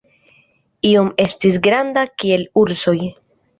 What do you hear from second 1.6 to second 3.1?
granda kiel ursoj.